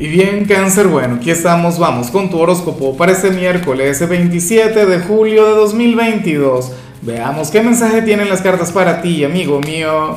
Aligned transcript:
Y 0.00 0.08
bien, 0.08 0.46
cáncer, 0.46 0.88
bueno, 0.88 1.16
aquí 1.16 1.30
estamos, 1.30 1.78
vamos 1.78 2.10
con 2.10 2.30
tu 2.30 2.38
horóscopo 2.38 2.96
para 2.96 3.12
este 3.12 3.30
miércoles 3.30 4.08
27 4.08 4.86
de 4.86 5.00
julio 5.00 5.44
de 5.44 5.50
2022. 5.56 6.72
Veamos 7.02 7.50
qué 7.50 7.60
mensaje 7.60 8.00
tienen 8.00 8.30
las 8.30 8.40
cartas 8.40 8.72
para 8.72 9.02
ti, 9.02 9.24
amigo 9.24 9.60
mío. 9.60 10.16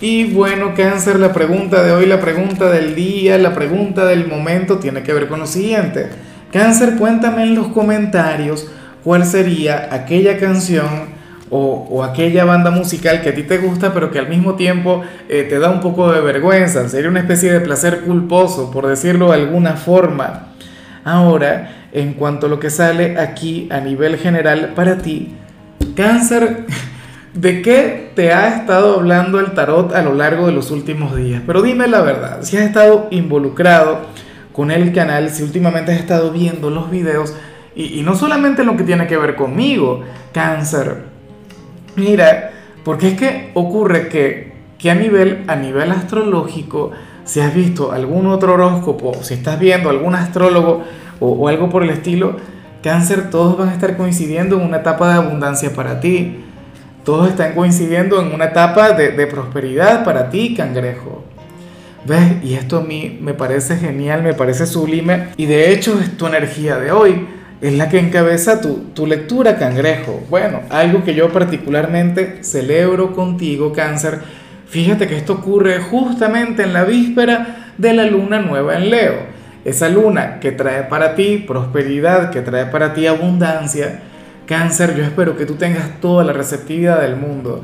Y 0.00 0.24
bueno, 0.32 0.72
cáncer, 0.74 1.20
la 1.20 1.34
pregunta 1.34 1.82
de 1.82 1.92
hoy, 1.92 2.06
la 2.06 2.18
pregunta 2.18 2.70
del 2.70 2.94
día, 2.94 3.36
la 3.36 3.54
pregunta 3.54 4.06
del 4.06 4.26
momento 4.26 4.78
tiene 4.78 5.02
que 5.02 5.12
ver 5.12 5.28
con 5.28 5.40
lo 5.40 5.46
siguiente. 5.46 6.08
Cáncer, 6.50 6.96
cuéntame 6.96 7.42
en 7.42 7.54
los 7.54 7.66
comentarios 7.68 8.68
cuál 9.04 9.26
sería 9.26 9.90
aquella 9.92 10.38
canción 10.38 11.11
o, 11.54 12.02
aquella 12.02 12.46
banda 12.46 12.70
musical 12.70 13.20
que 13.20 13.28
a 13.28 13.34
ti 13.34 13.42
te 13.42 13.58
gusta, 13.58 13.92
pero 13.92 14.10
que 14.10 14.18
al 14.18 14.26
mismo 14.26 14.54
tiempo 14.54 15.02
eh, 15.28 15.42
te 15.42 15.58
da 15.58 15.68
un 15.68 15.80
poco 15.80 16.10
de 16.10 16.22
vergüenza, 16.22 16.88
sería 16.88 17.10
una 17.10 17.20
especie 17.20 17.52
de 17.52 17.60
placer 17.60 18.00
culposo, 18.00 18.70
por 18.70 18.86
decirlo 18.86 19.28
de 19.28 19.34
alguna 19.34 19.74
forma. 19.74 20.46
Ahora, 21.04 21.88
en 21.92 22.14
cuanto 22.14 22.46
a 22.46 22.48
lo 22.48 22.58
que 22.58 22.70
sale 22.70 23.18
aquí 23.18 23.68
a 23.70 23.80
nivel 23.80 24.16
general 24.16 24.72
para 24.74 24.98
ti, 24.98 25.34
cáncer, 25.94 26.64
¿de 27.34 27.60
qué 27.60 28.12
te 28.14 28.32
ha 28.32 28.56
estado 28.56 28.94
hablando 28.94 29.38
el 29.38 29.52
tarot 29.52 29.94
a 29.94 30.00
lo 30.00 30.14
largo 30.14 30.46
de 30.46 30.52
los 30.52 30.70
últimos 30.70 31.14
días? 31.14 31.42
Pero 31.46 31.60
dime 31.60 31.86
la 31.86 32.00
verdad, 32.00 32.38
si 32.40 32.56
has 32.56 32.62
estado 32.62 33.08
involucrado 33.10 34.06
con 34.54 34.70
el 34.70 34.90
canal, 34.94 35.28
si 35.28 35.42
últimamente 35.42 35.92
has 35.92 36.00
estado 36.00 36.30
viendo 36.30 36.70
los 36.70 36.90
videos, 36.90 37.34
y, 37.76 38.00
y 38.00 38.02
no 38.02 38.14
solamente 38.14 38.64
lo 38.64 38.74
que 38.74 38.84
tiene 38.84 39.06
que 39.06 39.18
ver 39.18 39.34
conmigo, 39.36 40.02
cáncer, 40.32 41.11
Mira, 41.96 42.52
porque 42.84 43.08
es 43.08 43.14
que 43.14 43.50
ocurre 43.54 44.08
que, 44.08 44.52
que 44.78 44.90
a, 44.90 44.94
nivel, 44.94 45.44
a 45.46 45.56
nivel 45.56 45.90
astrológico, 45.92 46.90
si 47.24 47.40
has 47.40 47.54
visto 47.54 47.92
algún 47.92 48.26
otro 48.26 48.54
horóscopo, 48.54 49.14
si 49.22 49.34
estás 49.34 49.58
viendo 49.60 49.90
algún 49.90 50.14
astrólogo 50.14 50.82
o, 51.20 51.48
algo 51.48 51.68
por 51.68 51.82
el 51.82 51.90
estilo, 51.90 52.36
cáncer, 52.82 53.30
todos 53.30 53.56
van 53.56 53.68
a 53.68 53.74
estar 53.74 53.96
coincidiendo 53.96 54.56
en 54.56 54.66
una 54.66 54.78
etapa 54.78 55.08
de 55.08 55.14
abundancia 55.14 55.72
para 55.72 56.00
ti. 56.00 56.44
Todos 57.04 57.28
están 57.28 57.54
coincidiendo 57.54 58.20
en 58.20 58.32
una 58.32 58.46
etapa 58.46 58.92
de, 58.92 59.10
de 59.10 59.26
prosperidad 59.26 60.04
para 60.04 60.30
ti, 60.30 60.54
cangrejo. 60.54 61.24
¿Ves? 62.04 62.42
Y 62.42 62.54
esto 62.54 62.78
a 62.78 62.80
mí 62.80 63.18
me 63.20 63.34
parece 63.34 63.76
genial, 63.76 64.22
me 64.22 64.34
parece 64.34 64.66
sublime. 64.66 65.28
Y 65.36 65.46
de 65.46 65.72
hecho 65.72 66.00
es 66.00 66.16
tu 66.16 66.26
energía 66.26 66.76
de 66.76 66.90
hoy 66.90 67.26
es 67.62 67.72
la 67.74 67.88
que 67.88 68.00
encabeza 68.00 68.60
tu, 68.60 68.88
tu, 68.92 69.06
lectura, 69.06 69.56
cangrejo. 69.56 70.20
Bueno, 70.28 70.62
algo 70.68 71.04
que 71.04 71.14
yo 71.14 71.32
particularmente 71.32 72.42
celebro 72.42 73.14
contigo, 73.14 73.72
cáncer. 73.72 74.18
Fíjate 74.66 75.06
que 75.06 75.16
esto 75.16 75.34
ocurre 75.34 75.78
justamente 75.78 76.64
en 76.64 76.72
la 76.72 76.82
víspera 76.82 77.70
de 77.78 77.92
la 77.92 78.04
luna 78.04 78.40
nueva 78.40 78.76
en 78.76 78.90
Leo. 78.90 79.14
Esa 79.64 79.88
luna 79.88 80.40
que 80.40 80.50
trae 80.50 80.82
para 80.82 81.14
ti 81.14 81.44
prosperidad, 81.46 82.30
que 82.30 82.40
trae 82.40 82.66
para 82.66 82.94
ti 82.94 83.06
abundancia. 83.06 84.00
Cáncer, 84.44 84.96
yo 84.96 85.04
espero 85.04 85.36
que 85.36 85.46
tú 85.46 85.54
tengas 85.54 86.00
toda 86.00 86.24
la 86.24 86.32
receptividad 86.32 87.00
del 87.00 87.14
mundo. 87.14 87.62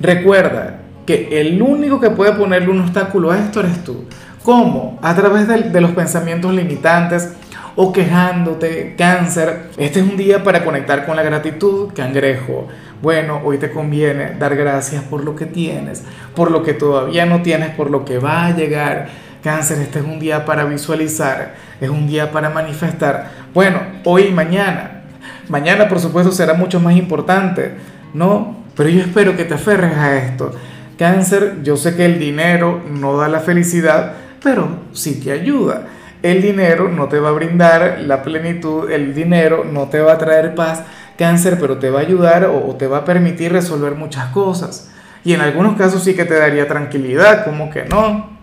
Recuerda 0.00 0.78
que 1.04 1.40
el 1.40 1.60
único 1.60 2.00
que 2.00 2.10
puede 2.10 2.32
ponerle 2.34 2.68
un 2.68 2.82
obstáculo 2.82 3.32
a 3.32 3.38
esto 3.40 3.58
eres 3.58 3.82
tú. 3.82 4.04
¿Cómo? 4.42 4.98
A 5.02 5.14
través 5.14 5.46
de, 5.48 5.80
los 5.80 5.90
pensamientos 5.90 6.52
limitantes, 6.54 7.34
o 7.76 7.92
quejándote, 7.92 8.94
cáncer. 8.96 9.70
Este 9.76 10.00
es 10.00 10.08
un 10.08 10.16
día 10.16 10.42
para 10.42 10.64
conectar 10.64 11.04
con 11.04 11.16
la 11.16 11.22
gratitud, 11.22 11.92
cangrejo. 11.94 12.66
Bueno, 13.02 13.40
hoy 13.44 13.58
te 13.58 13.70
conviene 13.70 14.34
dar 14.38 14.56
gracias 14.56 15.02
por 15.04 15.24
lo 15.24 15.36
que 15.36 15.46
tienes, 15.46 16.02
por 16.34 16.50
lo 16.50 16.62
que 16.62 16.74
todavía 16.74 17.26
no 17.26 17.42
tienes, 17.42 17.70
por 17.74 17.90
lo 17.90 18.04
que 18.04 18.18
va 18.18 18.46
a 18.46 18.56
llegar. 18.56 19.08
Cáncer, 19.42 19.78
este 19.78 20.00
es 20.00 20.04
un 20.04 20.18
día 20.18 20.44
para 20.44 20.64
visualizar, 20.64 21.54
es 21.80 21.88
un 21.88 22.06
día 22.06 22.32
para 22.32 22.50
manifestar. 22.50 23.30
Bueno, 23.54 23.80
hoy 24.04 24.24
y 24.24 24.32
mañana. 24.32 25.02
Mañana, 25.48 25.88
por 25.88 26.00
supuesto, 26.00 26.32
será 26.32 26.54
mucho 26.54 26.80
más 26.80 26.96
importante, 26.96 27.74
¿no? 28.14 28.56
Pero 28.74 28.88
yo 28.88 29.00
espero 29.00 29.36
que 29.36 29.44
te 29.44 29.54
aferres 29.54 29.96
a 29.96 30.16
esto. 30.16 30.52
Cáncer, 30.98 31.58
yo 31.62 31.76
sé 31.76 31.96
que 31.96 32.04
el 32.04 32.18
dinero 32.18 32.82
no 32.90 33.16
da 33.16 33.28
la 33.28 33.40
felicidad, 33.40 34.12
pero 34.42 34.68
sí 34.92 35.20
te 35.20 35.32
ayuda. 35.32 35.86
El 36.22 36.42
dinero 36.42 36.90
no 36.90 37.08
te 37.08 37.18
va 37.18 37.30
a 37.30 37.32
brindar 37.32 38.00
la 38.00 38.22
plenitud, 38.22 38.90
el 38.90 39.14
dinero 39.14 39.64
no 39.64 39.88
te 39.88 40.00
va 40.00 40.12
a 40.12 40.18
traer 40.18 40.54
paz, 40.54 40.82
cáncer, 41.16 41.58
pero 41.58 41.78
te 41.78 41.90
va 41.90 42.00
a 42.00 42.02
ayudar 42.02 42.44
o, 42.44 42.74
te 42.76 42.86
va 42.86 42.98
a 42.98 43.04
permitir 43.04 43.52
resolver 43.52 43.94
muchas 43.94 44.26
cosas. 44.26 44.90
Y 45.24 45.32
en 45.32 45.40
algunos 45.40 45.76
casos 45.76 46.02
sí 46.02 46.14
que 46.14 46.24
te 46.24 46.34
daría 46.34 46.66
tranquilidad, 46.66 47.44
como 47.44 47.70
que 47.70 47.84
no. 47.84 48.38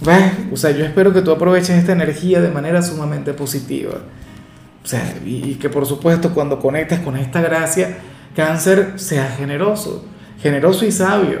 ¿Ves? 0.00 0.32
O 0.52 0.56
sea, 0.56 0.70
yo 0.70 0.84
espero 0.84 1.12
que 1.12 1.22
tú 1.22 1.30
aproveches 1.30 1.70
esta 1.70 1.92
energía 1.92 2.40
de 2.40 2.50
manera 2.50 2.82
sumamente 2.82 3.34
positiva. 3.34 3.98
O 4.82 4.86
sea, 4.86 5.14
y, 5.24 5.50
y 5.50 5.54
que 5.56 5.68
por 5.68 5.86
supuesto 5.86 6.32
cuando 6.32 6.58
conectes 6.58 7.00
con 7.00 7.16
esta 7.16 7.40
gracia, 7.40 7.98
cáncer, 8.34 8.94
sea 8.96 9.28
generoso, 9.28 10.06
generoso 10.40 10.86
y 10.86 10.92
sabio. 10.92 11.40